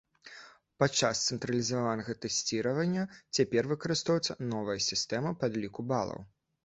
Падчас 0.83 1.19
цэнтралізаванага 1.33 2.15
тэсціравання 2.25 3.03
цяпер 3.35 3.69
выкарыстоўваецца 3.73 4.41
новая 4.55 4.79
сістэма 4.89 5.29
падліку 5.45 5.81
балаў. 5.93 6.21